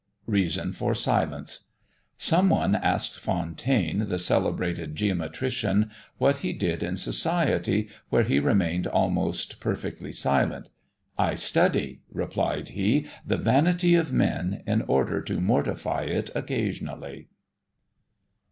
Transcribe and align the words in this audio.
REASON 0.25 0.73
FOR 0.73 0.95
SILENCE. 0.95 1.65
Some 2.17 2.49
one 2.49 2.73
asked 2.73 3.19
Fontaine, 3.19 4.09
the 4.09 4.17
celebrated 4.17 4.95
geometrician, 4.95 5.91
what 6.17 6.37
he 6.37 6.53
did 6.53 6.81
in 6.81 6.97
society 6.97 7.87
where 8.09 8.23
he 8.23 8.39
remained 8.39 8.87
almost 8.87 9.59
perfectly 9.59 10.11
silent. 10.11 10.71
"I 11.19 11.35
study," 11.35 11.99
replied 12.11 12.69
he, 12.69 13.05
"the 13.27 13.37
vanity 13.37 13.93
of 13.93 14.11
men, 14.11 14.63
in 14.65 14.81
order 14.87 15.21
to 15.21 15.39
mortify 15.39 16.05
it 16.05 16.31
occasionally." 16.33 17.27